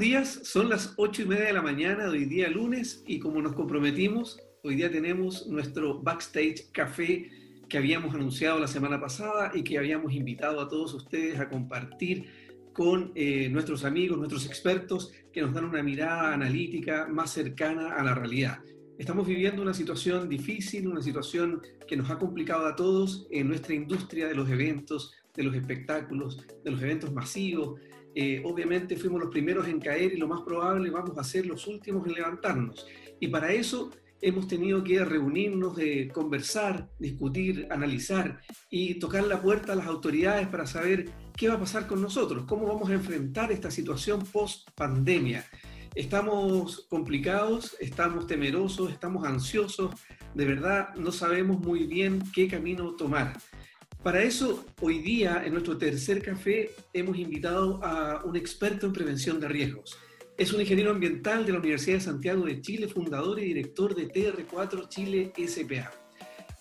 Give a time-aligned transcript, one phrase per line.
[0.00, 3.40] días, son las ocho y media de la mañana de hoy día lunes y como
[3.40, 7.30] nos comprometimos, hoy día tenemos nuestro backstage café
[7.68, 12.26] que habíamos anunciado la semana pasada y que habíamos invitado a todos ustedes a compartir
[12.72, 18.02] con eh, nuestros amigos, nuestros expertos que nos dan una mirada analítica más cercana a
[18.02, 18.58] la realidad.
[18.98, 23.72] Estamos viviendo una situación difícil, una situación que nos ha complicado a todos en nuestra
[23.72, 27.78] industria de los eventos, de los espectáculos, de los eventos masivos,
[28.14, 31.66] eh, obviamente fuimos los primeros en caer y lo más probable vamos a ser los
[31.66, 32.86] últimos en levantarnos.
[33.20, 39.72] Y para eso hemos tenido que reunirnos, de conversar, discutir, analizar y tocar la puerta
[39.72, 43.52] a las autoridades para saber qué va a pasar con nosotros, cómo vamos a enfrentar
[43.52, 45.44] esta situación post pandemia.
[45.94, 49.94] Estamos complicados, estamos temerosos, estamos ansiosos,
[50.34, 53.36] de verdad no sabemos muy bien qué camino tomar.
[54.04, 59.40] Para eso, hoy día, en nuestro tercer café, hemos invitado a un experto en prevención
[59.40, 59.96] de riesgos.
[60.36, 64.10] Es un ingeniero ambiental de la Universidad de Santiago de Chile, fundador y director de
[64.10, 65.90] TR4 Chile SPA.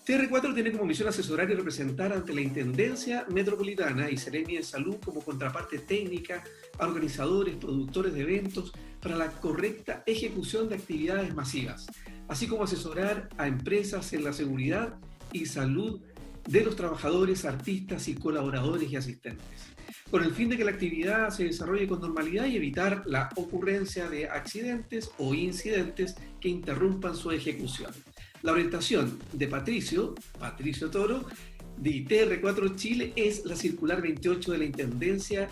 [0.07, 4.95] TR4 tiene como misión asesorar y representar ante la Intendencia Metropolitana y Seremi de Salud
[5.03, 6.45] como contraparte técnica
[6.79, 8.71] a organizadores, productores de eventos
[9.01, 11.87] para la correcta ejecución de actividades masivas,
[12.29, 14.97] así como asesorar a empresas en la seguridad
[15.33, 15.99] y salud
[16.47, 19.73] de los trabajadores, artistas y colaboradores y asistentes,
[20.09, 24.09] con el fin de que la actividad se desarrolle con normalidad y evitar la ocurrencia
[24.09, 27.91] de accidentes o incidentes que interrumpan su ejecución.
[28.41, 31.25] La orientación de Patricio, Patricio Toro,
[31.77, 35.49] de ITR4 Chile es la circular 28 de la Intendencia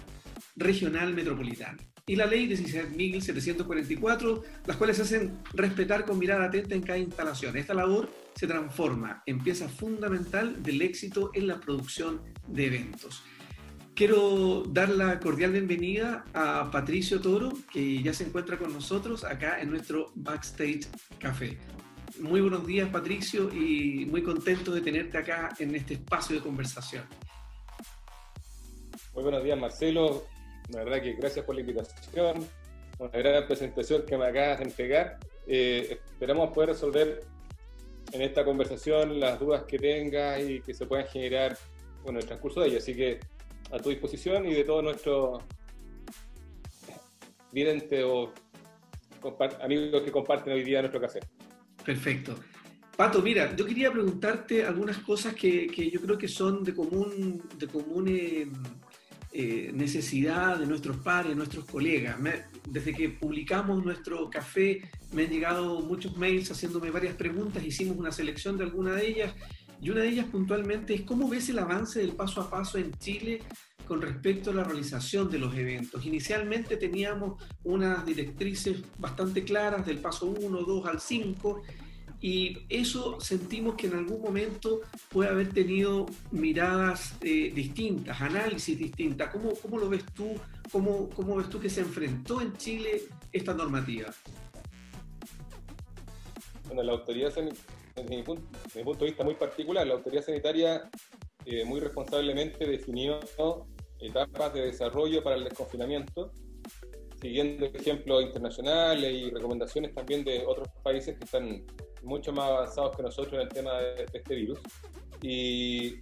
[0.56, 7.00] Regional Metropolitana y la ley 17.744, las cuales hacen respetar con mirada atenta en cada
[7.00, 7.56] instalación.
[7.56, 13.24] Esta labor se transforma en pieza fundamental del éxito en la producción de eventos.
[13.94, 19.62] Quiero dar la cordial bienvenida a Patricio Toro, que ya se encuentra con nosotros acá
[19.62, 20.88] en nuestro Backstage
[21.20, 21.58] Café.
[22.20, 27.04] Muy buenos días, Patricio, y muy contento de tenerte acá en este espacio de conversación.
[29.14, 30.26] Muy buenos días, Marcelo.
[30.70, 32.48] La verdad que gracias por la invitación,
[32.98, 35.20] una gran presentación que me acabas de entregar.
[35.48, 37.24] Eh, esperamos poder resolver
[38.12, 41.58] en esta conversación las dudas que tengas y que se puedan generar
[42.06, 42.78] en el transcurso de ella.
[42.78, 43.20] Así que
[43.72, 45.44] a tu disposición y de todos nuestros
[47.52, 48.34] videntes o
[49.62, 51.20] amigos que comparten hoy día nuestro café.
[51.86, 52.36] Perfecto.
[52.96, 57.42] Pato, mira, yo quería preguntarte algunas cosas que, que yo creo que son de común,
[57.58, 58.48] de común eh,
[59.34, 62.18] eh, necesidad de nuestros pares, nuestros colegas.
[62.70, 64.82] desde que publicamos nuestro café
[65.14, 69.34] me han llegado muchos mails haciéndome varias preguntas, hicimos una selección de alguna de ellas
[69.82, 72.94] y una de ellas puntualmente es cómo ves el avance del paso a paso en
[73.00, 73.42] Chile
[73.88, 76.06] con respecto a la realización de los eventos.
[76.06, 81.62] Inicialmente teníamos unas directrices bastante claras del paso 1, 2 al 5
[82.22, 89.32] y eso sentimos que en algún momento puede haber tenido miradas eh, distintas, análisis distintas.
[89.32, 90.36] ¿Cómo, ¿Cómo, lo ves tú?
[90.72, 93.02] ¿Cómo, ¿Cómo ves tú que se enfrentó en Chile
[93.32, 94.14] esta normativa?
[96.68, 98.44] Bueno, la autoridad, desde mi, punto,
[98.76, 100.90] mi punto de vista muy particular, la autoridad sanitaria
[101.46, 103.20] eh, muy responsablemente definió
[104.00, 106.32] etapas de desarrollo para el desconfinamiento
[107.22, 111.64] siguiendo ejemplos internacionales y recomendaciones también de otros países que están
[112.04, 114.60] mucho más avanzados que nosotros en el tema de, este virus.
[115.22, 115.96] Y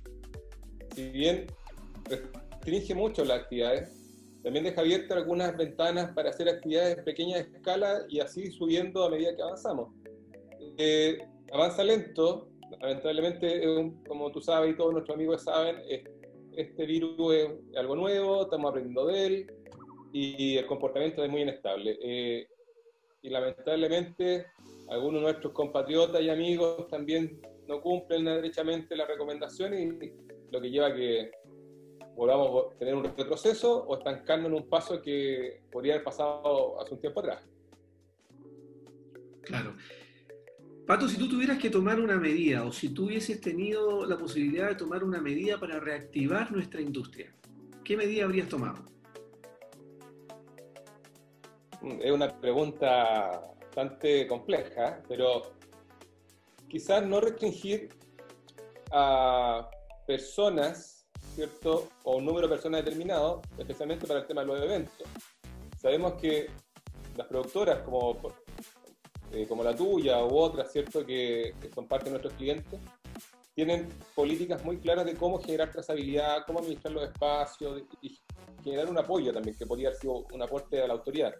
[0.95, 1.47] si bien
[2.05, 3.91] restringe mucho las actividades,
[4.43, 9.09] también deja abiertas algunas ventanas para hacer actividades en pequeña escala y así subiendo a
[9.09, 9.93] medida que avanzamos.
[10.77, 11.19] Eh,
[11.51, 12.49] avanza lento,
[12.79, 13.61] lamentablemente,
[14.07, 15.77] como tú sabes y todos nuestros amigos saben,
[16.55, 19.51] este virus es algo nuevo, estamos aprendiendo de él,
[20.11, 21.97] y el comportamiento es muy inestable.
[22.01, 22.47] Eh,
[23.21, 24.47] y lamentablemente
[24.89, 30.11] algunos de nuestros compatriotas y amigos también no cumplen derechamente la recomendación y
[30.51, 31.31] lo que lleva a que
[32.15, 36.93] volvamos a tener un retroceso o estancarnos en un paso que podría haber pasado hace
[36.93, 37.47] un tiempo atrás.
[39.43, 39.73] Claro.
[40.85, 44.69] Pato, si tú tuvieras que tomar una medida o si tú hubieses tenido la posibilidad
[44.69, 47.33] de tomar una medida para reactivar nuestra industria,
[47.83, 48.89] ¿qué medida habrías tomado?
[52.01, 53.41] es una pregunta
[53.79, 55.53] bastante compleja, pero
[56.67, 57.89] quizás no restringir
[58.91, 59.69] a
[60.05, 61.87] personas, ¿cierto?
[62.03, 65.07] O un número de personas determinado, especialmente para el tema de los eventos.
[65.77, 66.47] Sabemos que
[67.15, 68.17] las productoras como,
[69.31, 71.05] eh, como la tuya u otras, ¿cierto?
[71.05, 72.79] Que, que son parte de nuestros clientes,
[73.55, 78.17] tienen políticas muy claras de cómo generar trazabilidad, cómo administrar los espacios y
[78.63, 81.33] generar un apoyo también, que podría haber sido un aporte a la autoridad.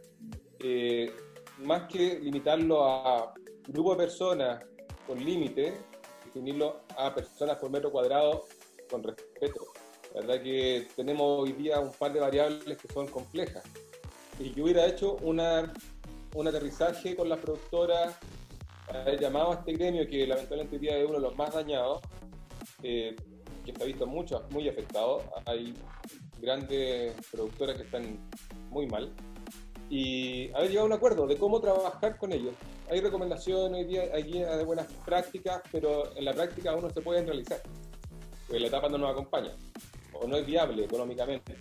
[0.62, 1.12] Eh,
[1.60, 3.34] más que limitarlo a
[3.68, 4.66] grupo de personas
[5.06, 5.74] con límite,
[6.26, 8.46] definirlo a personas por metro cuadrado
[8.90, 9.68] con respeto.
[10.14, 13.64] La verdad que tenemos hoy día un par de variables que son complejas.
[14.40, 15.72] Y yo hubiera hecho una,
[16.36, 18.18] un aterrizaje con las productoras,
[18.88, 22.02] haber llamado a este gremio que lamentablemente hoy día es uno de los más dañados,
[22.82, 23.16] eh,
[23.66, 25.22] que está visto mucho, muy afectado.
[25.46, 25.76] Hay
[26.40, 28.30] grandes productoras que están
[28.70, 29.14] muy mal.
[29.90, 32.54] Y haber llegado a un acuerdo de cómo trabajar con ellos.
[32.90, 37.26] Hay recomendaciones, hay guías de buenas prácticas, pero en la práctica aún no se pueden
[37.26, 37.62] realizar,
[38.46, 39.52] porque la etapa no nos acompaña
[40.14, 41.56] o no es viable económicamente.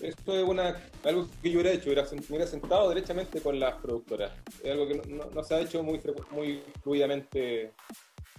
[0.00, 3.74] Esto es una, algo que yo hubiera hecho, hubiera, me hubiera sentado derechamente con las
[3.76, 4.32] productoras.
[4.62, 6.00] Es algo que no, se ha hecho muy,
[6.32, 7.72] muy fluidamente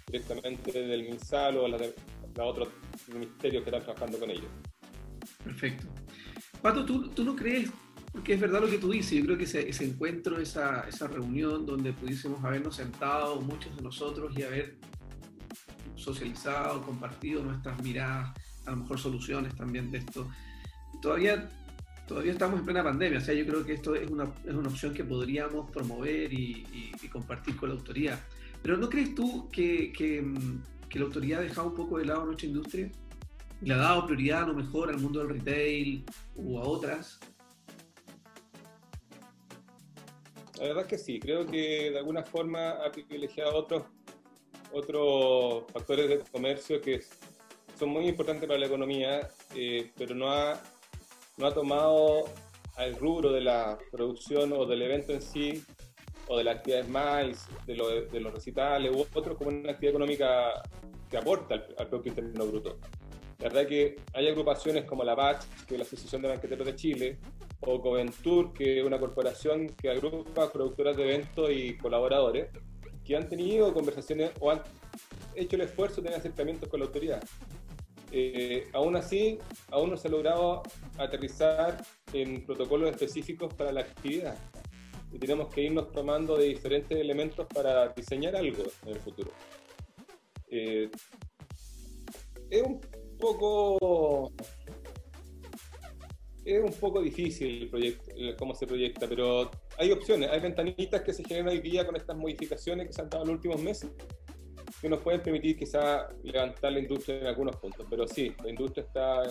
[0.06, 1.82] directamente del MinSal o los
[2.40, 2.70] otros
[3.08, 4.46] ministerios que están trabajando con ellos.
[5.44, 5.88] Perfecto.
[6.62, 7.70] Pato, ¿tú, ¿tú no crees,
[8.12, 11.08] porque es verdad lo que tú dices, yo creo que ese, ese encuentro, esa, esa
[11.08, 14.78] reunión donde pudiésemos habernos sentado muchos de nosotros y haber
[15.96, 18.34] socializado, compartido nuestras miradas,
[18.66, 20.30] a lo mejor soluciones también de esto.
[21.02, 21.50] Todavía,
[22.08, 24.70] todavía estamos en plena pandemia, o sea, yo creo que esto es una, es una
[24.70, 26.66] opción que podríamos promover y,
[27.12, 28.20] compartir con la autoridad.
[28.62, 30.26] Pero ¿no crees tú que, que,
[30.90, 32.92] que, la autoridad ha dejado un poco de lado nuestra industria?
[33.62, 36.06] ¿Le ha dado prioridad a lo mejor al mundo del retail
[36.36, 37.20] o a otras?
[40.60, 43.68] La verdad es que sí, creo que de alguna forma ha privilegiado
[44.72, 47.02] otros factores de comercio que
[47.78, 50.60] son muy importantes para la economía, eh, pero no ha,
[51.54, 52.26] tomado
[52.76, 55.64] al rubro de la producción o del evento en sí,
[56.28, 60.64] o de las actividades más, de, de los recitales u otros, como una actividad económica
[61.10, 62.80] que aporta al, al Producto Interno Bruto.
[63.40, 66.76] La verdad que hay agrupaciones como la BACH, que es la Asociación de Banqueteros de
[66.76, 67.20] Chile,
[67.60, 72.50] o Coventur, que es una corporación que agrupa productoras de eventos y colaboradores,
[73.04, 74.62] que han tenido conversaciones o han
[75.36, 77.24] hecho el esfuerzo de tener acercamientos con la autoridad.
[78.12, 79.38] Eh, aún así,
[79.70, 80.64] aún no se ha logrado
[80.98, 84.38] aterrizar en protocolos específicos para la actividad.
[85.12, 89.32] Y tenemos que irnos tomando de diferentes elementos para diseñar algo en el futuro.
[90.50, 90.90] Eh,
[92.50, 92.80] es un
[93.18, 94.32] poco
[96.48, 101.14] es un poco difícil el proyecto, cómo se proyecta, pero hay opciones, hay ventanitas que
[101.14, 103.92] se generan hoy día con estas modificaciones que se han dado en los últimos meses,
[104.82, 107.86] que nos pueden permitir quizá levantar la industria en algunos puntos.
[107.90, 109.24] Pero sí, la industria está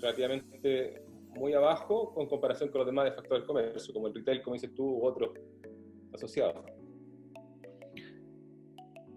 [0.00, 1.02] relativamente
[1.36, 4.54] muy abajo con comparación con los demás de factores del comercio, como el retail, como
[4.54, 5.30] dices tú, u otros
[6.12, 6.64] asociados.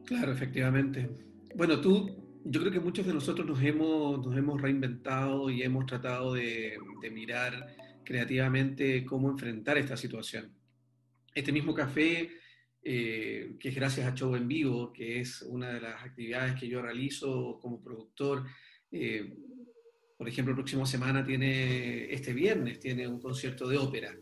[0.06, 1.10] Claro, efectivamente.
[1.56, 5.86] Bueno, tú yo creo que muchos de nosotros nos hemos, nos hemos reinventado y hemos
[5.86, 6.78] tratado de,
[7.12, 10.52] mirar creativamente cómo enfrentar esta situación.
[11.34, 12.30] Este mismo café,
[12.84, 16.68] eh, que es gracias a Show en Vivo, que es una de las actividades que
[16.68, 18.46] yo realizo como productor,
[18.92, 19.34] eh,
[20.18, 24.16] por ejemplo, el próximo semana tiene, este viernes, tiene un concierto de ópera,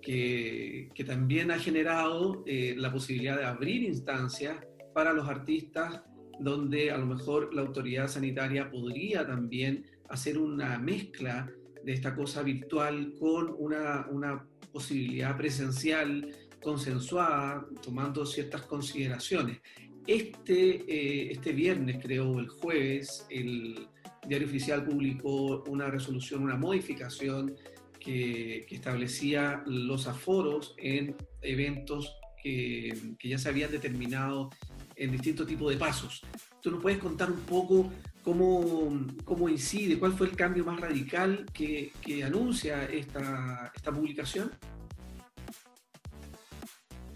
[0.00, 4.56] que, que también ha generado eh, la posibilidad de abrir instancias
[4.92, 6.02] para los artistas
[6.38, 11.50] donde a lo mejor la autoridad sanitaria podría también hacer una mezcla
[11.84, 19.60] de esta cosa virtual con una, posibilidad presencial consensuada, tomando ciertas consideraciones.
[20.04, 23.86] Este, eh, este viernes, creo, el jueves, el
[24.26, 27.54] diario oficial publicó una resolución, una modificación
[28.00, 34.50] que, establecía los aforos en eventos que, que, ya se habían determinado
[34.96, 36.22] en distintos tipos de pasos.
[36.60, 37.90] ¿Tú nos puedes contar un poco
[38.22, 44.50] cómo, cómo incide, cuál fue el cambio más radical que, que anuncia esta, esta publicación?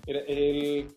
[0.07, 0.89] El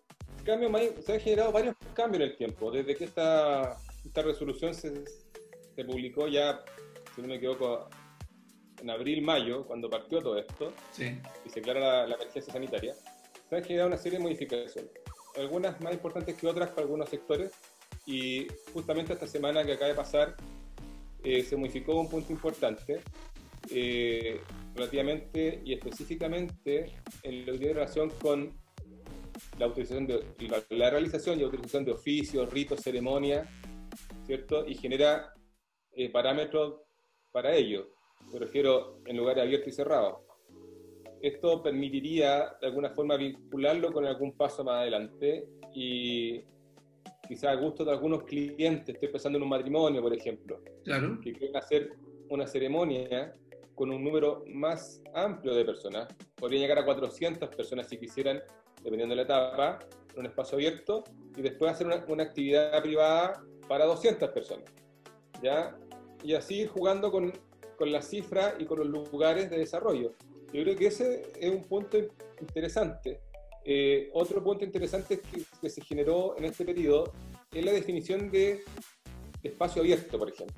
[0.46, 0.72] cambio
[1.06, 2.72] se han generado varios cambios en el tiempo.
[2.72, 5.04] Desde que esta, esta resolución se,
[5.76, 6.64] se publicó ya,
[7.16, 7.90] si no me equivoco,
[8.82, 12.96] en abril, mayo, cuando partió todo esto, y se declara la, la emergencia sanitaria,
[13.48, 15.01] se han generado una serie de modificaciones
[15.38, 17.52] algunas más importantes que otras para algunos sectores.
[18.06, 20.36] Y justamente esta semana que acaba de pasar
[21.24, 23.02] eh, se modificó un punto importante
[23.70, 24.42] eh,
[24.74, 28.60] relativamente y específicamente en lo que tiene relación con
[29.60, 30.26] la, utilización de,
[30.70, 33.48] la, realización y la utilización de oficios, ritos, ceremonias,
[34.26, 34.66] ¿cierto?
[34.66, 35.34] Y genera
[35.92, 36.82] eh, parámetros
[37.32, 37.90] para ello.
[38.32, 40.31] Me refiero en lugares abiertos y cerrados
[41.22, 46.42] esto permitiría de alguna forma vincularlo con algún paso más adelante y
[47.28, 51.20] quizá a gusto de algunos clientes, estoy pensando en un matrimonio, por ejemplo, claro.
[51.22, 51.92] que quieren hacer
[52.30, 53.34] una ceremonia
[53.76, 58.42] con un número más amplio de personas, podrían llegar a 400 personas si quisieran,
[58.84, 59.80] dependiendo de la etapa,
[60.14, 61.04] en un espacio abierto,
[61.38, 64.66] y después hacer una, una actividad privada para 200 personas.
[65.42, 65.78] ¿ya?
[66.24, 67.32] Y así ir jugando con,
[67.78, 70.14] con las cifras y con los lugares de desarrollo.
[70.54, 71.98] Yo creo que ese es un punto
[72.40, 73.22] interesante.
[73.64, 77.14] Eh, otro punto interesante que, que, se generó en este periodo
[77.52, 78.64] es la definición de,
[79.42, 80.56] de espacio abierto, por ejemplo.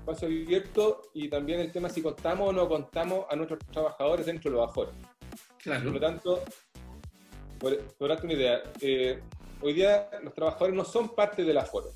[0.00, 4.50] Espacio abierto y también el tema si contamos o no contamos a nuestros trabajadores dentro
[4.50, 4.94] de los aforos.
[5.62, 5.84] Claro.
[5.84, 6.42] Por lo tanto,
[7.58, 9.20] por, por darte una idea, eh,
[9.60, 11.90] hoy día los trabajadores no son parte del aforo.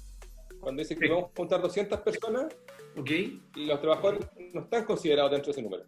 [0.60, 1.10] Cuando dice que Sí.
[1.12, 2.54] vamos a juntar 200 personas,
[2.98, 3.10] ¿Ok?
[3.56, 4.20] los trabajadores
[4.52, 5.84] no están considerados dentro de ese número.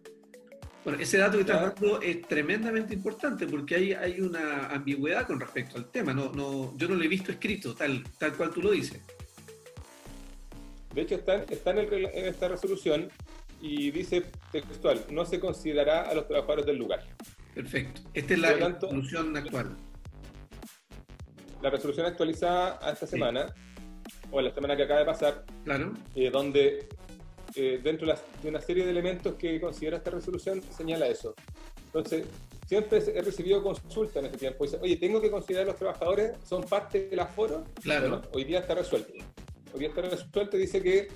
[0.84, 5.38] Bueno, ese dato que estás dando es tremendamente importante porque hay, hay una ambigüedad con
[5.38, 6.12] respecto al tema.
[6.12, 9.00] No, no, yo no lo he visto escrito tal, tal cual tú lo dices.
[10.92, 13.08] De hecho, está, en- está en, el regla- en esta resolución
[13.60, 17.04] y dice textual, no se considerará a los trabajadores del lugar.
[17.54, 18.00] Perfecto.
[18.12, 19.76] Esta es la Por lo tanto- solución actual.
[21.62, 23.12] La resolución actualizada a esta Sí.
[23.12, 23.54] semana,
[24.32, 25.92] o la semana que acaba de pasar, Claro.
[26.16, 26.88] eh, donde
[27.56, 31.34] eh, dentro de, una serie de elementos que considera esta resolución señala eso.
[31.86, 32.26] Entonces,
[32.66, 34.64] siempre he recibido consulta en este tiempo.
[34.64, 37.64] Dice, oye, ¿tengo que considerar a los trabajadores son parte del aforo?
[37.82, 38.08] Claro.
[38.08, 39.12] Bueno, hoy día está resuelto.
[39.74, 41.08] Hoy día está resuelto y dice que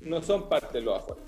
[0.00, 1.22] no son parte de los aforos.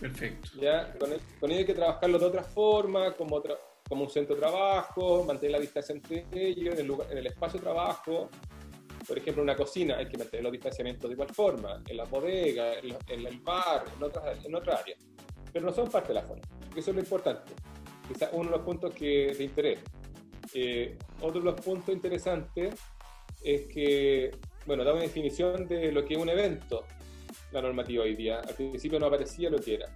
[0.00, 0.50] Perfecto.
[0.60, 0.92] ¿ya?
[0.98, 4.34] Con, el- con ello hay que trabajarlo de otra forma, como, otra- como un centro
[4.36, 8.30] de trabajo, mantener la distancia entre ellos, en el, lugar- en el espacio de trabajo.
[9.06, 12.04] Por ejemplo, en una cocina hay que mantener los distanciamientos de igual forma, en la
[12.04, 14.96] bodega, en, la- en el bar, en otras en otra área.
[15.52, 16.42] Pero no son parte de la forma.
[16.76, 17.52] Eso es lo importante.
[18.06, 19.78] Quizás uno de los puntos que de interés.
[20.54, 22.74] Eh, otro de los puntos interesantes
[23.42, 24.30] es que,
[24.66, 26.84] bueno, da una definición de lo que es un evento,
[27.52, 28.40] la normativa hoy día.
[28.40, 29.86] Al principio no aparecía lo que era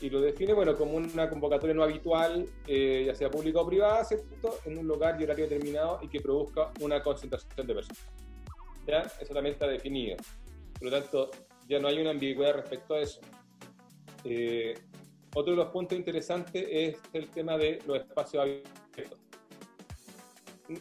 [0.00, 4.04] y lo define bueno como una convocatoria no habitual, eh, ya sea pública o privada,
[4.04, 4.58] ¿cierto?
[4.64, 8.02] en un lugar y horario determinado y que produzca una concentración de personas.
[8.86, 9.00] ¿Ya?
[9.20, 10.16] Eso también está definido.
[10.78, 11.30] Por lo tanto,
[11.68, 13.20] ya no hay una ambigüedad respecto a eso.
[14.24, 14.74] Eh,
[15.34, 19.18] otro de los puntos interesantes es el tema de los espacios abiertos.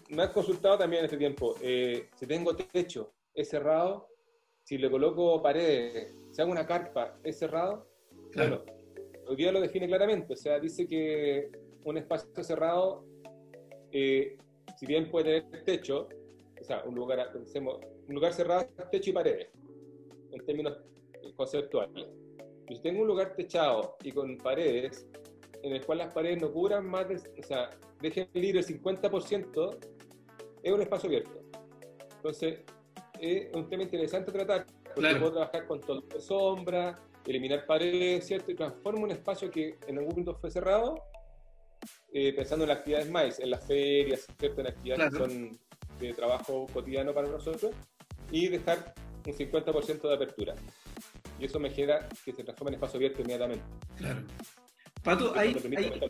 [0.09, 4.09] Me has consultado también en este tiempo, eh, si tengo techo, ¿es cerrado?
[4.63, 7.87] Si le coloco paredes, si hago una carpa, ¿es cerrado?
[8.31, 8.63] Claro.
[8.65, 8.76] Bueno,
[9.27, 11.49] hoy día lo define claramente, o sea, dice que
[11.83, 13.05] un espacio cerrado,
[13.91, 14.37] eh,
[14.77, 16.07] si bien puede tener techo,
[16.59, 19.49] o sea, un lugar, pensemos, un lugar cerrado es techo y paredes,
[20.31, 20.77] en términos
[21.35, 22.07] conceptuales.
[22.67, 25.07] Si tengo un lugar techado y con paredes,
[25.63, 27.69] en el cual las paredes no cubran más del, o sea,
[28.01, 29.77] dejen libre el 50%,
[30.63, 31.39] es un espacio abierto.
[32.17, 32.59] Entonces,
[33.19, 35.19] es un tema interesante tratar, porque Claro.
[35.19, 38.51] puedo trabajar con todo de sombra, eliminar paredes, ¿cierto?
[38.51, 41.03] Y transformo un espacio que en algún punto fue cerrado,
[42.13, 44.61] eh, pensando en las actividades más, en las ferias, ¿cierto?
[44.61, 45.25] En actividades Claro.
[45.25, 45.59] que son
[45.99, 47.71] de trabajo cotidiano para nosotros,
[48.31, 48.93] y dejar
[49.25, 50.55] un 50% de apertura.
[51.39, 53.65] Y eso me genera que se transforme en espacio abierto inmediatamente.
[53.97, 54.23] Claro.
[55.03, 56.01] Pato, hay, hay-.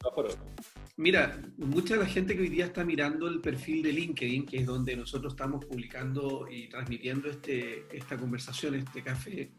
[0.95, 4.57] Mira, mucha de la gente que hoy día está mirando el perfil de LinkedIn, que
[4.57, 9.51] es donde nosotros estamos publicando y transmitiendo este, esta conversación, este café,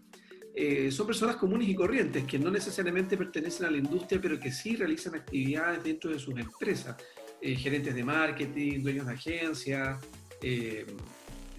[0.61, 4.51] eh, son personas comunes y corrientes que no necesariamente pertenecen a la industria, pero que
[4.51, 6.97] sí realizan actividades dentro de sus empresas.
[7.41, 10.05] Eh, gerentes de marketing, dueños de agencias,
[10.43, 10.85] eh,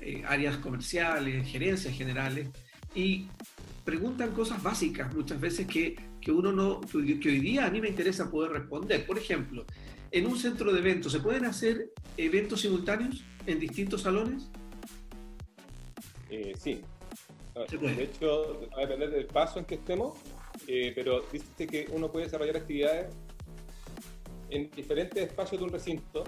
[0.02, 2.50] eh, áreas comerciales, gerencias generales,
[2.94, 3.28] y
[3.86, 7.80] preguntan cosas básicas muchas veces que, que uno no, que que hoy día a mí
[7.80, 9.06] me interesa poder responder.
[9.06, 9.66] Por ejemplo,
[10.12, 14.50] en un centro de eventos, ¿se pueden hacer eventos simultáneos en distintos salones?
[16.30, 16.82] Eh, sí.
[17.66, 17.96] Puede.
[17.96, 20.18] De hecho, va a depender del paso en que estemos,
[20.68, 23.14] eh, pero dice que uno puede desarrollar actividades
[24.50, 26.24] en diferentes espacios de un recinto,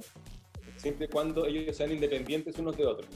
[0.77, 3.09] siempre y cuando ellos sean independientes unos de otros.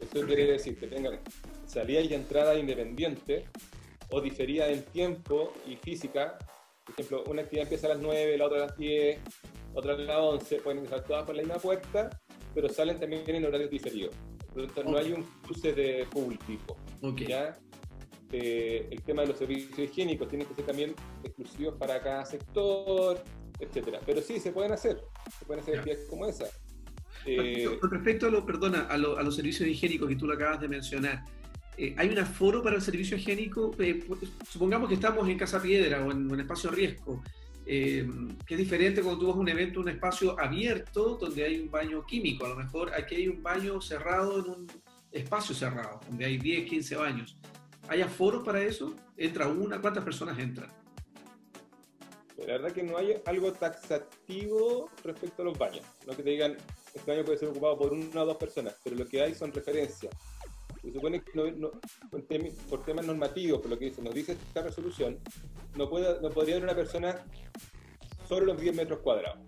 [0.00, 1.20] Esto quiere decir que tengan
[1.66, 3.44] salida y entrada independientes
[4.10, 6.38] o diferida en tiempo y física.
[6.84, 9.20] Por ejemplo, una actividad empieza a las 9, la otra a las 10,
[9.74, 12.08] otra a las 11, pueden empezar todas por la misma puerta,
[12.54, 14.14] pero salen también en horarios diferidos.
[14.84, 16.76] No hay un cruce de público.
[17.02, 17.20] Ok.
[17.22, 17.58] ¿ya?
[18.32, 23.22] Eh, el tema de los servicios higiénicos tiene que ser también exclusivos para cada sector,
[23.58, 24.00] etcétera.
[24.04, 25.00] Pero sí, se pueden hacer,
[25.38, 26.44] se pueden hacer actividades como esa.
[27.24, 30.26] Eh, Con con respecto a lo, perdona, a, lo- a los servicios higiénicos que tú
[30.26, 31.24] lo acabas de mencionar,
[31.76, 33.70] eh, ¿hay un aforo para el servicio higiénico?
[33.78, 37.22] Eh, pues, supongamos que estamos en Casa Piedra o en un espacio riesgo.
[37.70, 38.08] Eh,
[38.46, 41.70] que es diferente cuando tú vas a un evento, un espacio abierto donde hay un
[41.70, 42.46] baño químico.
[42.46, 44.66] A lo mejor aquí hay un baño cerrado en un
[45.12, 47.36] espacio cerrado, donde hay 10, 15 baños.
[47.88, 48.94] ¿Hay aforos para eso?
[49.18, 49.82] ¿Entra una?
[49.82, 50.70] ¿Cuántas personas entran?
[52.38, 55.84] La verdad que no hay algo taxativo respecto a los baños.
[56.06, 56.56] No que te digan,
[56.94, 59.52] este baño puede ser ocupado por una o dos personas, pero lo que hay son
[59.52, 60.14] referencias.
[60.82, 61.32] Se supone que
[62.68, 65.18] por temas normativos, por lo que dice, nos dice esta resolución,
[65.76, 67.24] no, puede, no podría haber una persona
[68.28, 69.38] sobre los 10 metros cuadrados.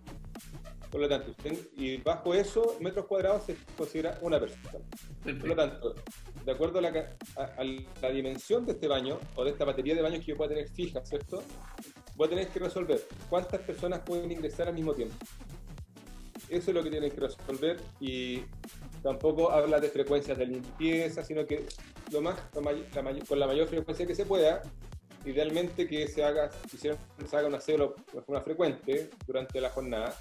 [0.90, 1.32] Por lo tanto,
[1.76, 4.78] y bajo eso, metros cuadrados se considera una persona.
[5.22, 5.94] Por lo tanto,
[6.44, 7.64] de acuerdo a la, a
[8.02, 10.68] la, dimensión de este baño o de esta batería de baños que yo pueda tener
[10.68, 11.44] fija, ¿cierto?
[12.16, 15.14] Voy a tener que resolver cuántas personas pueden ingresar al mismo tiempo.
[16.49, 18.42] Eso es lo que tienes que resolver y
[19.02, 21.66] tampoco habla de frecuencias de limpieza, sino que
[22.12, 22.40] lo más,
[23.28, 24.62] con la mayor frecuencia que se pueda,
[25.25, 30.14] idealmente que se haga, se haga un aseo de forma frecuente durante la jornada.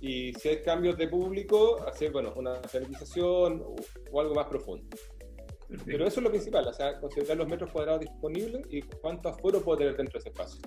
[0.00, 3.74] Y si hay cambios de público, hacer bueno, una sanitización o,
[4.10, 4.96] o algo más profundo.
[5.84, 9.62] Pero eso es lo principal, o sea, considerar los metros cuadrados disponibles y cuánto aforo
[9.62, 10.60] puedo tener dentro de ese espacio.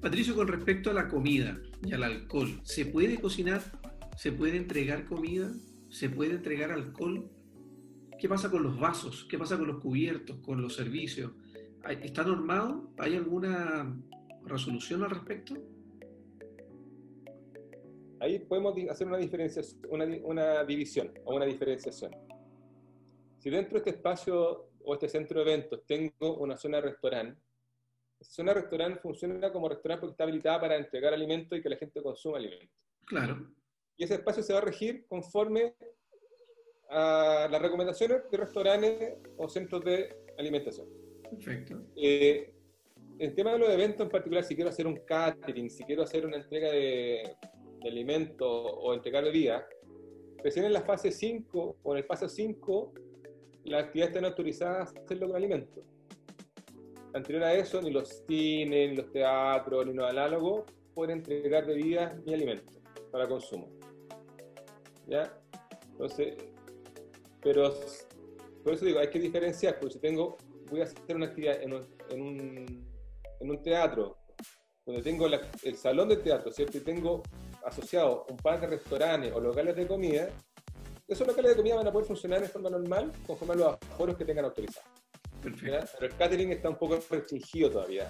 [0.00, 3.62] Patricio, con respecto a la comida y al alcohol, ¿se puede cocinar?
[4.16, 5.50] ¿Se puede entregar comida?
[5.96, 7.26] ¿Se puede entregar alcohol?
[8.18, 9.26] ¿Qué pasa con los vasos?
[9.30, 11.32] ¿Qué pasa con los cubiertos, con los servicios?
[11.88, 12.90] ¿Está normado?
[12.98, 13.98] ¿Hay alguna
[14.44, 15.54] resolución al respecto?
[18.20, 22.12] Ahí podemos hacer una, diferenciación, una, una división o una diferenciación.
[23.38, 27.40] Si dentro de este espacio o este centro de eventos tengo una zona de restaurante,
[28.20, 31.70] esa zona de restaurante funciona como restaurante porque está habilitada para entregar alimentos y que
[31.70, 32.76] la gente consuma alimentos.
[33.06, 33.50] Claro.
[33.96, 35.74] Y ese espacio se va a regir conforme
[36.90, 40.86] a las recomendaciones de restaurantes o centros de alimentación.
[41.30, 41.82] Perfecto.
[41.96, 42.52] Eh,
[43.18, 46.26] el tema de los eventos en particular, si quiero hacer un catering, si quiero hacer
[46.26, 47.36] una entrega de,
[47.82, 49.64] de alimentos o entregar bebidas,
[50.44, 52.92] recién en la fase 5 o en el paso 5
[53.64, 55.82] las actividades están autorizadas a hacerlo con alimentos.
[57.14, 62.14] Anterior a eso, ni los cines, ni los teatros, ni los análogos pueden entregar bebidas
[62.24, 62.76] ni alimentos
[63.10, 63.68] para consumo.
[65.06, 65.32] ¿Ya?
[65.92, 66.36] Entonces,
[67.40, 67.72] pero
[68.64, 70.36] por eso digo, hay que diferenciar, porque si tengo,
[70.70, 72.86] voy a hacer una actividad en un, en un,
[73.40, 74.18] en un teatro,
[74.84, 76.78] donde tengo el salón de teatro, ¿cierto?
[76.78, 77.22] Y tengo
[77.64, 80.28] asociado un par de restaurantes o locales de comida,
[81.08, 84.16] esos locales de comida van a poder funcionar de forma normal conforme a los aforos
[84.16, 84.90] que tengan autorizados.
[85.40, 88.08] Pero el catering está un poco restringido todavía.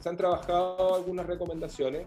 [0.00, 2.06] se han trabajado algunas recomendaciones.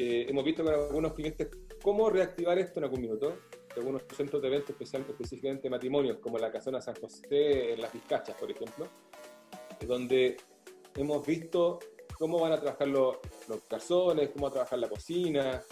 [0.00, 1.48] Eh, hemos visto con algunos clientes
[1.82, 3.36] cómo reactivar esto en algún minuto.
[3.76, 8.50] Algunos centros de eventos, específicamente matrimonios, como la Casona San José, en las Vizcachas, por
[8.50, 8.86] ejemplo,
[9.86, 10.36] donde
[10.94, 11.80] hemos visto
[12.16, 13.16] cómo van a trabajar los,
[13.48, 15.62] los garzones, cómo va a trabajar la cocina,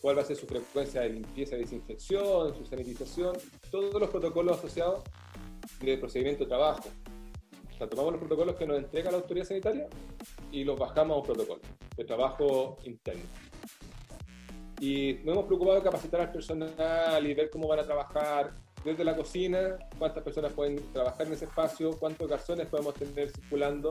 [0.00, 3.36] cuál va a ser su frecuencia de limpieza y desinfección, su sanitización,
[3.70, 5.02] todos los protocolos asociados
[5.80, 6.88] de procedimiento de trabajo.
[7.74, 9.88] O sea, tomamos los protocolos que nos entrega la autoridad sanitaria
[10.52, 11.60] y los bajamos a un protocolo
[11.96, 13.24] de trabajo interno.
[14.80, 19.04] Y nos hemos preocupado de capacitar al personal y ver cómo van a trabajar desde
[19.04, 23.90] la cocina, cuántas personas pueden trabajar en ese espacio, cuántos garzones podemos tener circulando.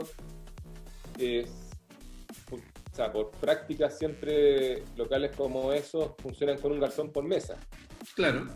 [1.20, 1.48] Eh,
[3.00, 7.56] sea, por práctica siempre locales como esos funcionan con un garzón por mesa.
[8.14, 8.48] Claro.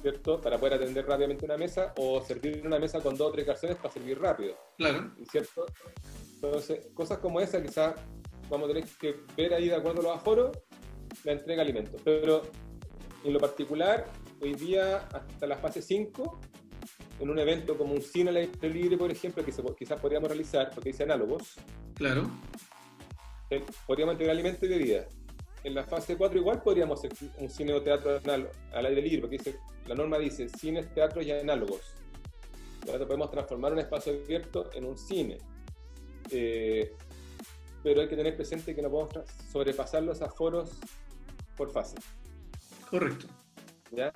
[0.00, 0.40] ¿Cierto?
[0.40, 3.76] Para poder atender rápidamente una mesa o servir una mesa con dos o tres garzones
[3.76, 4.56] para servir rápido.
[4.78, 5.12] Claro.
[5.30, 5.66] ¿Cierto?
[6.34, 7.94] Entonces, cosas como esa quizás
[8.48, 10.58] vamos a tener que ver ahí de acuerdo a los aforos
[11.24, 12.00] la entrega de alimentos.
[12.04, 12.42] Pero
[13.24, 14.06] en lo particular,
[14.40, 16.40] hoy día hasta la fase 5,
[17.20, 20.70] en un evento como un cine al aire libre, por ejemplo, que quizás podríamos realizar,
[20.74, 21.54] porque dice análogos.
[21.94, 22.30] Claro
[23.86, 25.06] podríamos entregar alimentos y bebidas.
[25.64, 29.38] En la fase 4 igual podríamos hacer un cine o teatro al aire libre, porque
[29.38, 31.80] dice, la norma dice cines, teatros y análogos.
[32.80, 35.38] Entonces podemos transformar un espacio abierto en un cine.
[36.30, 36.92] Eh,
[37.82, 39.12] pero hay que tener presente que no podemos
[39.52, 40.70] sobrepasar los aforos
[41.62, 41.96] por fase.
[42.90, 43.28] Correcto.
[43.92, 44.12] ¿Ya?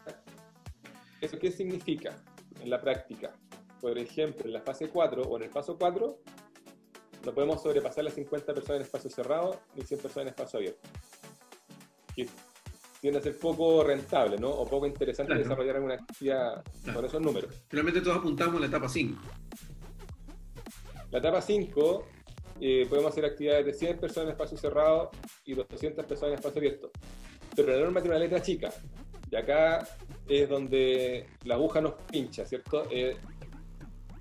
[1.20, 2.16] ¿Eso qué significa
[2.60, 3.32] en la práctica?
[3.80, 6.18] Por ejemplo, en la fase 4 o en el paso 4,
[7.24, 10.88] no podemos sobrepasar las 50 personas en espacio cerrado ni 100 personas en espacio abierto.
[12.16, 12.28] Que
[13.00, 14.50] tiende a ser poco rentable, ¿no?
[14.50, 17.62] O poco interesante desarrollar alguna actividad con esos números.
[17.68, 19.22] Finalmente todos apuntamos a la etapa 5.
[21.12, 22.06] La etapa 5
[22.60, 25.10] eh, podemos hacer actividades de 100 personas en espacio cerrado
[25.44, 26.90] y 200 personas en espacio abierto.
[27.56, 28.70] Pero la norma tiene una letra chica.
[29.30, 29.88] Y acá
[30.28, 32.84] es donde la aguja nos pincha, ¿cierto?
[32.90, 33.16] Eh,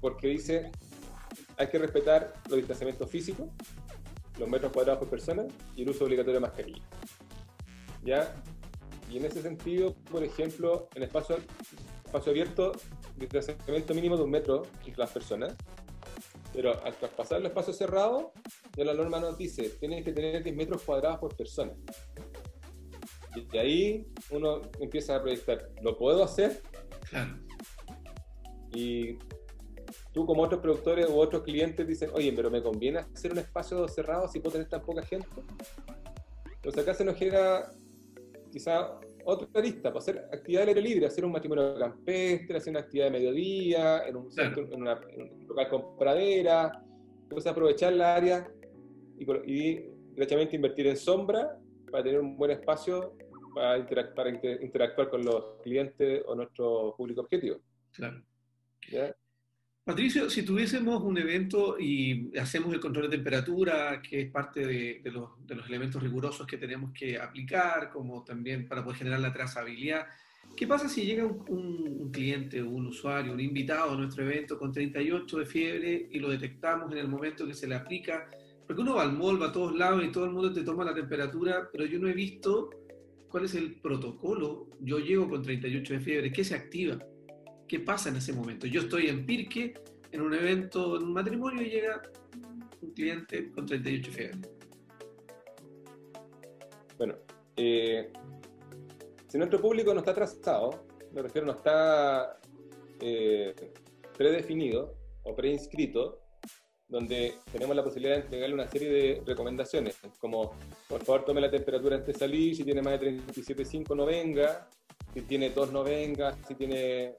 [0.01, 0.71] porque dice
[1.57, 3.47] hay que respetar los distanciamientos físicos,
[4.39, 5.45] los metros cuadrados por persona
[5.75, 6.83] y el uso obligatorio de mascarilla.
[8.03, 8.35] ¿Ya?
[9.09, 11.37] Y en ese sentido, por ejemplo, en espacio,
[12.03, 12.73] espacio abierto,
[13.15, 15.55] distanciamiento mínimo de un metro entre las personas,
[16.53, 18.33] pero al traspasar el espacio cerrado,
[18.75, 21.73] ya la norma nos dice, tienes que tener 10 metros cuadrados por persona.
[23.35, 26.61] Y ahí uno empieza a proyectar, ¿lo puedo hacer?
[27.09, 27.37] Claro.
[28.73, 29.17] Y
[30.13, 33.87] tú como otros productores u otros clientes dicen, oye, pero me conviene hacer un espacio
[33.87, 35.27] cerrado si puedo tener tan poca gente.
[36.55, 37.71] Entonces acá se nos genera
[38.51, 42.81] quizá otra lista, para hacer actividad al aire libre, hacer un matrimonio campestre, hacer una
[42.81, 45.01] actividad de mediodía, en un, centro, en, una,
[45.47, 46.83] local con pradera,
[47.23, 48.47] entonces aprovechar la área
[49.17, 51.59] y, y derechamente invertir en sombra
[51.91, 53.17] para tener un buen espacio
[53.55, 54.29] para,
[54.61, 57.61] interactuar con los clientes o nuestro público objetivo.
[57.91, 58.21] Claro.
[59.83, 65.11] Patricio, si tuviésemos un evento y hacemos el control de temperatura, que es parte de,
[65.11, 65.29] los,
[65.67, 70.07] elementos rigurosos que tenemos que aplicar, como también para poder generar la trazabilidad,
[70.57, 75.37] ¿qué pasa si llega un, cliente, un usuario, un invitado a nuestro evento con 38
[75.37, 78.27] de fiebre y lo detectamos en el momento que se le aplica?
[78.65, 80.83] Porque uno va al mall, va a todos lados y todo el mundo te toma
[80.83, 82.84] la temperatura, pero yo no he visto
[83.35, 84.69] cuál es el protocolo.
[84.79, 86.97] Yo llego con 38 de fiebre, ¿qué se activa?
[87.67, 88.65] ¿Qué pasa en ese momento?
[88.65, 89.73] Yo estoy en Pirque,
[90.13, 92.01] en un evento, en un matrimonio, y llega
[92.81, 94.37] un cliente con 38 fiebre.
[96.97, 97.15] Bueno,
[97.57, 98.09] eh,
[99.27, 102.39] si nuestro público no está trazado, me refiero, no está
[103.01, 103.53] eh,
[104.17, 106.21] predefinido o preinscrito,
[106.87, 110.53] donde tenemos la posibilidad de entregarle una serie de recomendaciones, como
[110.87, 114.69] por favor tome la temperatura antes de salir, si tiene más de 37,5 no venga,
[115.13, 117.15] si tiene tos no venga, si tiene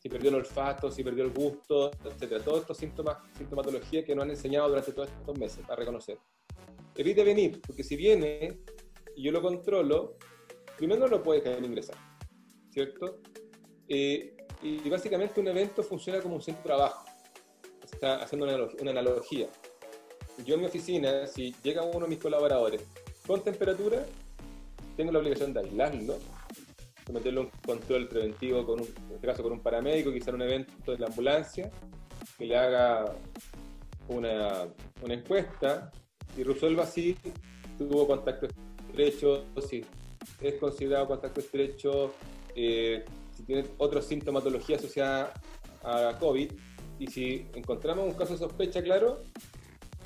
[0.00, 2.42] si perdió el olfato, si perdió el gusto, etcétera.
[2.42, 6.18] Todos estos síntomas, sintomatología que nos han enseñado durante todos estos meses a reconocer.
[6.96, 8.60] Evite venir, porque si viene
[9.14, 10.16] y yo lo controlo,
[10.78, 11.96] primero no lo puede dejar ingresar,
[12.70, 13.20] ¿cierto?
[13.86, 17.09] Eh, y básicamente un evento funciona como un centro de trabajo.
[17.92, 18.46] Está haciendo
[18.80, 19.48] una analogía.
[20.44, 22.82] Yo en mi oficina, si llega uno de mis colaboradores
[23.26, 24.04] con temperatura,
[24.96, 26.16] tengo la obligación de aislarlo
[27.10, 30.36] someterlo a un control preventivo, con un, en este caso con un paramédico, quizá en
[30.36, 31.70] un evento de la ambulancia,
[32.38, 33.16] que le haga
[34.08, 34.68] una,
[35.02, 35.90] una encuesta
[36.36, 37.16] y resuelva si
[37.76, 38.46] tuvo contacto
[38.88, 39.84] estrecho, si
[40.40, 42.12] es considerado contacto estrecho,
[42.54, 43.04] eh,
[43.36, 45.32] si tiene otra sintomatología asociada
[45.82, 46.52] a COVID
[47.00, 49.22] y si encontramos un caso de sospecha claro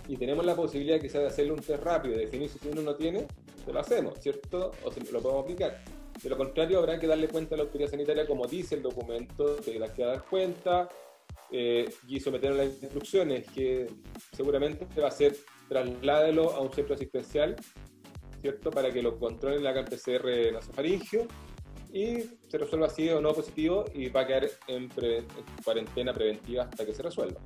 [0.06, 2.94] y tenemos la posibilidad quizás de hacerle un test rápido, de definir si uno no
[2.94, 3.26] tiene,
[3.66, 4.70] lo hacemos, ¿cierto?
[4.84, 5.82] O si lo podemos aplicar.
[6.22, 9.56] De lo contrario, habrá que darle cuenta a la autoridad sanitaria, como dice el documento,
[9.56, 10.88] que la que dar cuenta
[11.50, 13.88] eh, y someter las instrucciones, que
[14.32, 15.36] seguramente va a ser
[15.68, 17.56] trasládelo a un centro asistencial,
[18.40, 18.70] ¿cierto?
[18.70, 21.26] Para que lo controlen la PCR nasofaringio
[21.94, 24.90] y se resuelva así o no positivo y va a quedar en,
[25.64, 27.40] cuarentena preventiva hasta que se resuelva.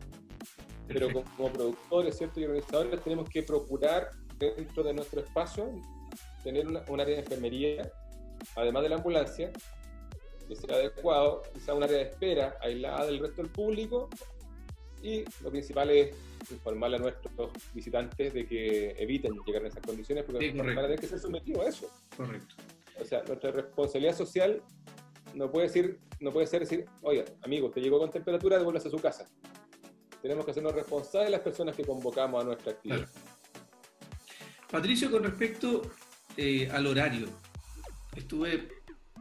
[0.87, 2.41] Pero como, productores ¿cierto?
[2.41, 5.71] y organizadores tenemos que procurar dentro de nuestro espacio
[6.43, 7.93] tener un área de enfermería
[8.57, 9.53] además de la ambulancia,
[10.49, 14.09] que sea adecuado, quizá un área de espera aislada del resto del público
[15.03, 16.17] y lo principal es
[16.51, 20.99] informarle a nuestros visitantes de que eviten llegar en esas condiciones porque van a tener
[20.99, 21.91] que ser sometidos a eso.
[22.17, 22.55] Correcto.
[23.01, 24.63] O sea, nuestra responsabilidad social
[25.35, 28.91] no puede, decir, no puede ser decir, oye, amigo, usted llegó con temperatura, devuélvase a
[28.91, 29.27] su casa.
[30.23, 33.09] Tenemos que hacernos responsables de las personas que convocamos a nuestra actividad.
[34.71, 35.83] Patricio, con respecto
[36.37, 37.29] eh, al horario,
[38.17, 38.69] estuve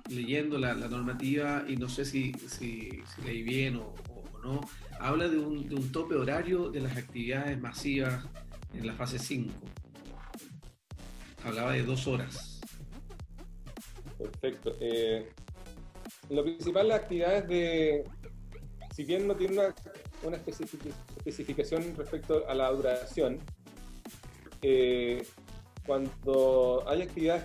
[0.10, 2.90] leyendo la, normativa y no sé si, si,
[3.24, 3.94] leí bien o,
[4.44, 4.62] no,
[5.00, 8.26] habla de un, de un, tope horario de las actividades masivas
[8.74, 9.54] en la fase 5.
[11.44, 12.57] Hablaba de dos horas.
[14.48, 14.78] Perfecto.
[14.80, 15.30] Eh,
[16.30, 18.04] lo principal, las actividades de,
[18.96, 19.76] si bien no tiene una,
[20.24, 23.40] una especificación respecto a la duración,
[24.62, 25.26] eh,
[25.86, 27.44] cuando hay actividades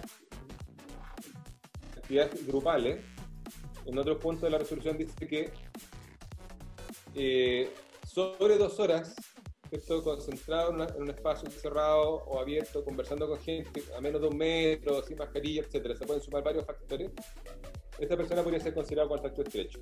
[1.97, 3.05] actividades grupales,
[3.87, 5.51] en otro punto de la resolución dice que
[7.15, 7.69] eh,
[8.07, 9.15] sobre dos horas,
[9.73, 14.37] esto concentrado en, un espacio cerrado o abierto, conversando con gente a menos de un
[14.37, 17.11] metro, sin mascarilla, etcétera, se pueden sumar varios factores,
[17.99, 19.81] esta persona podría ser considerada contacto estrecho.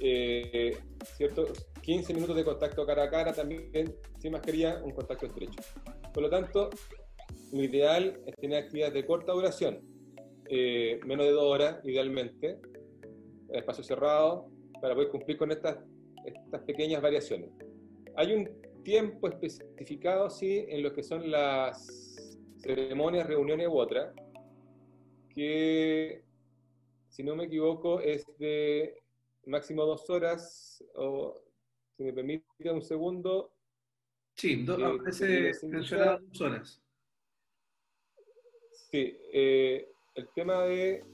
[0.00, 0.76] Eh,
[1.16, 1.46] ¿cierto?
[1.80, 5.60] 15 minutos de contacto cara a cara también sin mascarilla, un contacto estrecho.
[6.12, 6.70] Por lo tanto,
[7.52, 9.80] lo ideal es tener actividades de corta duración,
[10.50, 12.58] eh, menos de dos horas, idealmente,
[13.48, 15.78] en espacio cerrado, para poder cumplir con estas,
[16.24, 17.50] estas pequeñas variaciones.
[18.16, 21.76] Hay un tiempo especificado, sí, en lo que son las
[22.56, 24.14] ceremonias, reuniones u otras,
[25.28, 26.24] que,
[27.10, 28.96] si no me equivoco, es de
[29.44, 31.38] máximo dos horas, o
[31.98, 33.52] si me permite un segundo.
[34.34, 36.82] Sí, do, eh, dos horas.
[38.90, 41.04] Sí, eh, el tema de,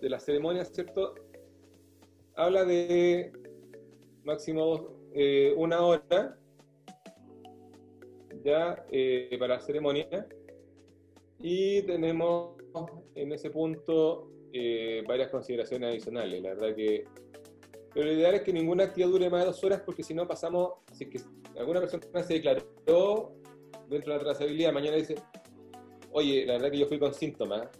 [0.00, 1.16] de las ceremonias, ¿cierto?
[2.36, 3.32] Habla de
[4.22, 6.38] máximo eh, una hora
[8.44, 10.28] ya eh, para la ceremonia
[11.40, 12.56] y tenemos
[13.14, 16.42] en ese punto eh, varias consideraciones adicionales.
[16.42, 17.04] La verdad que
[17.94, 20.28] pero lo ideal es que ninguna actividad dure más de dos horas porque si no
[20.28, 21.18] pasamos, si que
[21.58, 23.32] alguna persona se declaró
[23.88, 25.14] dentro de la trazabilidad, mañana dice,
[26.10, 27.70] oye, la verdad que yo fui con síntomas,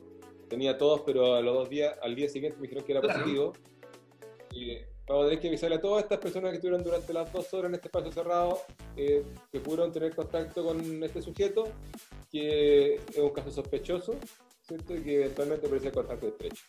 [0.48, 3.52] tenía todos, pero a los dos días, al día siguiente me dijeron que era positivo.
[4.52, 7.52] Y vamos a tener que avisarle a todas estas personas que estuvieron durante las dos
[7.54, 8.58] horas en este espacio cerrado,
[8.96, 11.68] eh, que pudieron tener contacto con este sujeto,
[12.30, 14.16] que es un caso sospechoso,
[14.66, 14.96] ¿cierto?
[14.96, 16.64] Y que eventualmente parece contacto estrecho.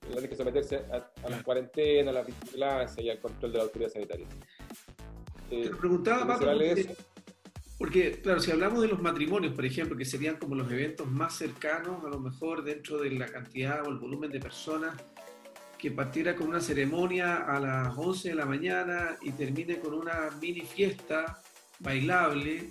[0.00, 3.90] Tienen que someterse a, la cuarentena, a la vigilancia y al control de la autoridad
[3.90, 4.26] sanitaria.
[5.50, 6.96] Eh, Te preguntaba, porque,
[7.78, 11.38] porque, claro, si hablamos de los matrimonios, por ejemplo, que serían como los eventos más
[11.38, 14.94] cercanos, a lo mejor dentro de la cantidad o el volumen de personas
[15.84, 20.30] que partiera con una ceremonia a las 11 de la mañana y termine con una
[20.40, 21.42] mini fiesta
[21.78, 22.70] bailable.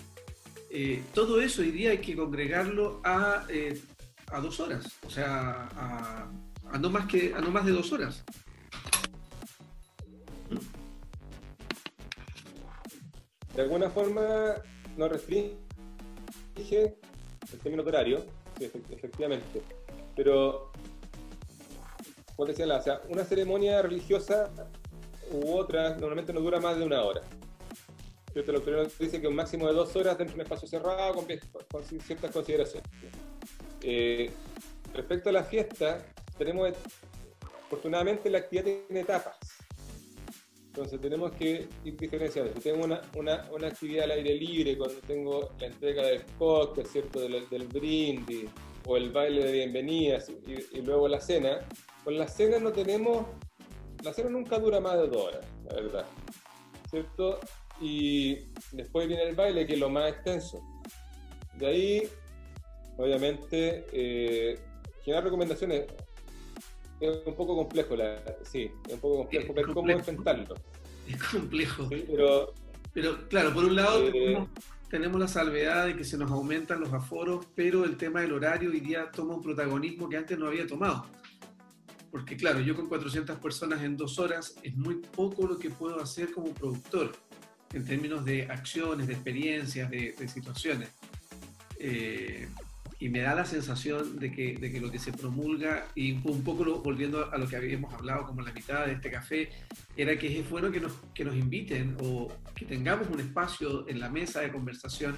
[0.71, 3.79] Eh, todo eso hoy día hay que congregarlo a, eh,
[4.31, 8.23] a dos horas, o sea, a, no más que, a no más de dos horas.
[13.55, 14.55] De alguna forma
[14.97, 15.55] no restringe
[16.55, 18.25] el término horario,
[18.59, 19.61] efectivamente,
[20.15, 20.72] pero
[22.35, 24.51] como decía, o sea, una ceremonia religiosa
[25.31, 27.21] u otra normalmente no dura más de una hora.
[28.33, 31.13] Te lo primero dice que un máximo de dos horas dentro de un espacio cerrado
[31.13, 31.27] con,
[32.01, 32.89] ciertas consideraciones.
[33.81, 34.31] Eh,
[34.93, 36.03] respecto a la fiesta,
[36.37, 36.71] tenemos,
[37.65, 39.37] afortunadamente la actividad tiene etapas.
[40.65, 42.51] Entonces tenemos que ir diferenciando.
[42.55, 46.87] Si tengo una, una, una, actividad al aire libre, cuando tengo la entrega del cóctel,
[46.87, 47.19] ¿cierto?
[47.19, 48.49] Del, del brindis,
[48.85, 51.59] o el baile de bienvenidas y, y, luego la cena,
[52.03, 53.25] con la cena no tenemos,
[54.03, 56.05] la cena nunca dura más de dos horas, la verdad,
[56.89, 57.39] ¿cierto?
[57.81, 60.61] Y después viene el baile, que es lo más extenso.
[61.57, 62.09] De ahí,
[62.97, 64.59] obviamente, eh,
[65.03, 65.85] generar recomendaciones
[66.99, 70.55] es un poco complejo, la, sí, es un poco complejo ver cómo enfrentarlo.
[71.07, 71.89] Es complejo.
[71.89, 72.53] pero,
[72.93, 74.47] pero, claro, por un lado eh,
[74.89, 78.69] tenemos, la salvedad de que se nos aumentan los aforos, pero el tema del horario
[78.69, 81.05] hoy día toma un protagonismo que antes no había tomado.
[82.13, 85.99] Porque claro, yo con 400 personas en dos horas es muy poco lo que puedo
[85.99, 87.11] hacer como productor
[87.73, 90.89] en términos de acciones, de experiencias, de, situaciones.
[91.79, 92.47] Eh,
[92.99, 96.43] y me da la sensación de que, de que, lo que se promulga, y un
[96.43, 99.49] poco volviendo a lo que habíamos hablado como la mitad de este café,
[99.97, 103.99] era que es bueno que nos, que nos inviten o que tengamos un espacio en
[103.99, 105.17] la mesa de conversación,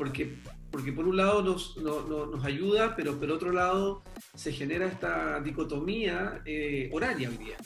[0.00, 0.34] porque,
[0.70, 4.02] porque por un lado nos, nos ayuda, pero por otro lado
[4.34, 7.58] se genera esta dicotomía eh, horaria hoy día.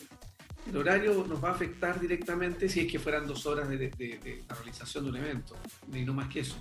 [0.68, 4.42] El horario nos va a afectar directamente si es que fueran dos horas de, de,
[4.48, 5.54] la realización de un evento,
[5.92, 6.60] y no más que eso.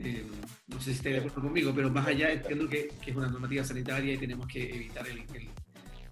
[0.00, 0.26] Eh,
[0.66, 3.28] no sé si estáis de acuerdo conmigo, pero más allá entiendo que, que es una
[3.28, 5.24] normativa sanitaria y tenemos que evitar el,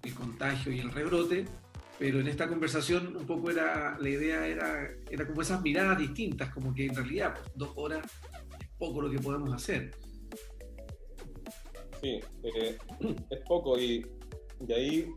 [0.01, 1.45] el, contagio y el rebrote,
[1.99, 6.51] pero en esta conversación un poco era, la idea era, era como esas miradas distintas,
[6.51, 8.01] como que en realidad pues, dos horas
[8.77, 9.91] poco lo que podemos hacer.
[12.01, 12.77] Sí, eh,
[13.29, 14.05] es poco y
[14.59, 15.07] de ahí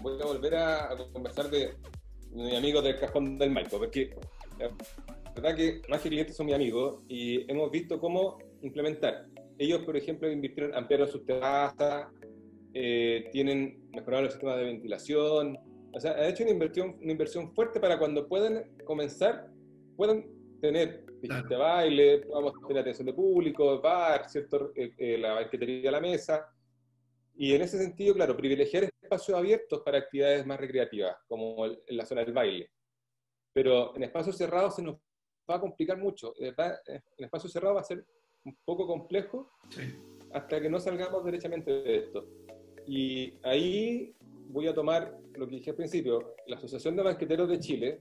[0.00, 1.74] voy a volver a, conversar de,
[2.30, 4.14] mi amigo del cajón del Maico, porque
[4.58, 4.70] la
[5.34, 9.26] verdad que más que clientes son mis amigos y hemos visto cómo implementar.
[9.58, 12.08] Ellos, por ejemplo, invirtieron, ampliaron sus terrazas,
[12.74, 15.58] eh, tienen mejorado los sistemas de ventilación,
[15.92, 19.50] o sea, han hecho una inversión, una inversión fuerte para cuando puedan comenzar,
[19.96, 20.24] puedan
[20.62, 24.72] tener pistas de baile, podamos tener atención de público, bar, ¿cierto?
[24.76, 26.48] Eh, eh, la banquetería a la mesa.
[27.34, 32.06] Y en ese sentido, claro, privilegiar espacios abiertos para actividades más recreativas, como en la
[32.06, 32.70] zona del baile.
[33.52, 34.98] Pero en espacios cerrados se nos
[35.50, 36.32] va a complicar mucho.
[36.38, 38.06] Verdad, eh, en espacio cerrado va a ser
[38.44, 39.50] un poco complejo
[40.32, 42.24] hasta que no salgamos derechamente de esto.
[42.86, 46.36] Y ahí voy a tomar lo que dije al principio.
[46.46, 48.00] La Asociación de Banqueteros de Chile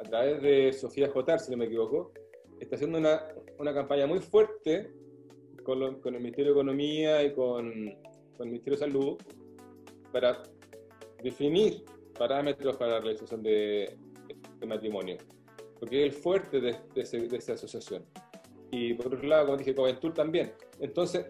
[0.00, 2.12] a través de Sofía Jotar, si no me equivoco,
[2.58, 3.22] está haciendo una,
[3.58, 4.92] una campaña muy fuerte
[5.62, 7.70] con, con, el Ministerio de Economía y con,
[8.36, 9.18] con, el Ministerio de Salud
[10.10, 10.42] para
[11.22, 11.84] definir
[12.18, 13.94] parámetros para la realización de,
[14.58, 15.18] de matrimonio.
[15.78, 18.04] porque es el fuerte de, de, esa asociación.
[18.70, 20.54] Y por otro lado, como dije, Coventur también.
[20.78, 21.26] Entonces,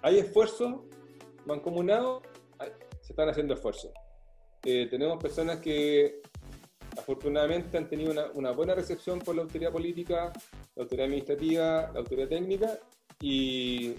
[0.00, 0.80] hay esfuerzos
[1.46, 2.22] mancomunados,
[3.00, 3.92] se están haciendo esfuerzos.
[4.64, 6.22] Eh, tenemos personas que
[7.02, 10.32] afortunadamente han tenido una, una, buena recepción por la autoridad política,
[10.76, 12.78] la autoridad administrativa, la autoridad técnica,
[13.20, 13.94] y,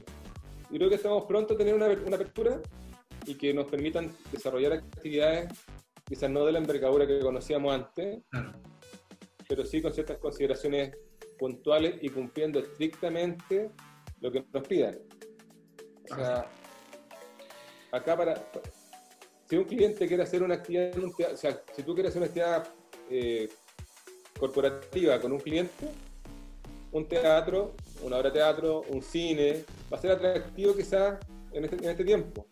[0.69, 2.59] creo que estamos pronto a tener una, una apertura
[3.25, 5.53] y que nos permitan desarrollar actividades
[6.05, 8.23] quizás no de la envergadura que conocíamos antes,
[9.47, 10.97] pero sí con ciertas consideraciones
[11.37, 13.71] puntuales y cumpliendo estrictamente
[14.19, 14.99] lo que nos pidan.
[16.11, 16.45] O sea,
[17.91, 18.35] acá para,
[19.47, 22.83] si un cliente quiere hacer una actividad o sea, si tú quieres hacer una actividad
[23.15, 23.47] eh,
[24.39, 25.88] corporativa con un cliente,
[26.91, 31.19] un teatro, una obra de teatro, un cine, va a ser atractivo quizás
[31.52, 32.47] en este, en este tiempo.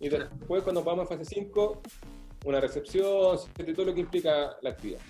[0.00, 1.82] Y después cuando vamos a fase 5,
[2.46, 3.38] una recepción,
[3.74, 5.00] todo lo que implica la actividad.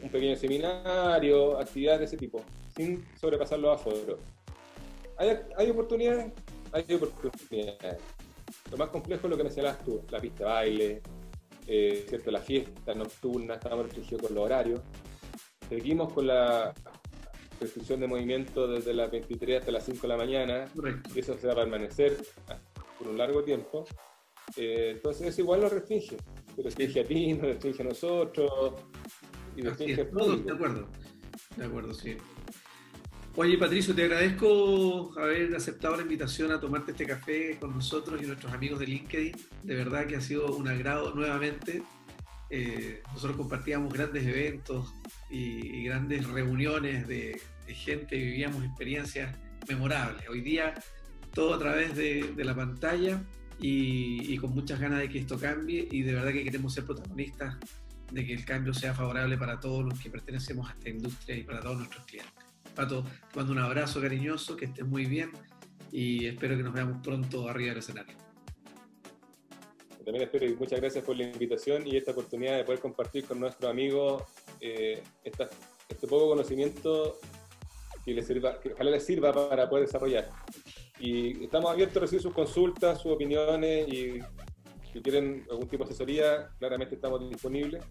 [0.00, 2.40] Un pequeño seminario, actividades de ese tipo,
[2.76, 4.20] sin sobrepasar los aforos.
[5.18, 6.32] ¿Hay, hay oportunidades?
[6.70, 8.00] Hay oportunidades.
[8.70, 11.02] Lo más complejo es lo que mencionabas tú, la pista de baile,
[11.66, 12.30] eh, ¿cierto?
[12.30, 14.80] la fiesta nocturna, estamos restringidos con los horarios.
[15.68, 16.74] Seguimos con la
[17.60, 20.68] restricción de movimiento desde las 23 hasta las 5 de la mañana,
[21.14, 22.16] y eso se va a permanecer
[22.98, 23.84] por un largo tiempo.
[24.56, 26.16] Eh, entonces eso igual lo restringe,
[26.56, 28.74] lo restringe a ti, nos restringe a nosotros,
[29.56, 30.44] y restringe a todos.
[30.44, 30.88] De acuerdo,
[31.56, 32.16] de acuerdo, sí.
[33.34, 38.26] Oye, Patricio, te agradezco haber aceptado la invitación a tomarte este café con nosotros y
[38.26, 39.32] nuestros amigos de LinkedIn.
[39.62, 41.82] De verdad que ha sido un agrado nuevamente.
[42.50, 44.92] Eh, nosotros compartíamos grandes eventos
[45.30, 49.34] y, grandes reuniones de, gente y vivíamos experiencias
[49.66, 50.28] memorables.
[50.28, 50.74] Hoy día
[51.32, 53.22] todo a través de, la pantalla
[53.58, 56.84] y, y, con muchas ganas de que esto cambie y de verdad que queremos ser
[56.84, 57.56] protagonistas
[58.10, 61.44] de que el cambio sea favorable para todos los que pertenecemos a esta industria y
[61.44, 62.51] para todos nuestros clientes.
[62.74, 65.30] Pato, te mando un abrazo cariñoso, que estés muy bien
[65.90, 68.16] y espero que nos veamos pronto arriba del escenario.
[70.04, 73.38] También espero y muchas gracias por la invitación y esta oportunidad de poder compartir con
[73.38, 74.24] nuestros amigos
[74.60, 77.20] eh, este poco conocimiento
[78.04, 80.28] que, les sirva, ojalá les sirva para poder desarrollar.
[80.98, 84.18] Y estamos abiertos a recibir sus consultas, sus opiniones y
[84.92, 87.84] si quieren algún tipo de asesoría, claramente estamos disponibles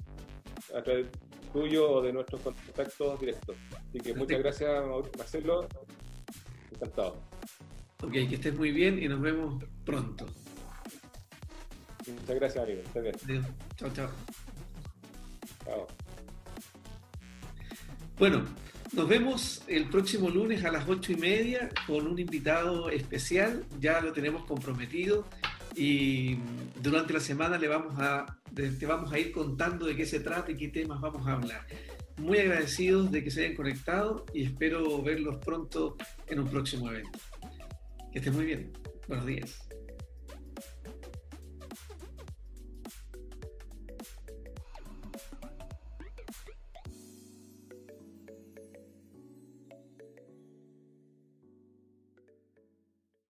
[0.75, 1.07] a través
[1.51, 3.55] tuyo o de nuestros contactos directos.
[3.89, 4.69] Así que muchas gracias,
[5.17, 5.67] Marcelo.
[6.71, 7.21] Encantado.
[8.03, 10.25] Ok, que estés muy bien y nos vemos pronto.
[12.07, 12.81] Muchas gracias, amigo.
[13.25, 13.45] bien.
[13.75, 14.09] Chao, chao.
[15.65, 15.87] Chao.
[18.17, 18.45] Bueno,
[18.93, 23.65] nos vemos el próximo lunes a las ocho y media con un invitado especial.
[23.79, 25.25] Ya lo tenemos comprometido
[25.75, 26.37] y
[26.81, 30.51] durante la semana le vamos a, te vamos a ir contando de qué se trata
[30.51, 31.65] y qué temas vamos a hablar.
[32.17, 37.19] Muy agradecidos de que se hayan conectado y espero verlos pronto en un próximo evento.
[38.11, 38.71] Que estén muy bien.
[39.07, 39.70] Buenos días.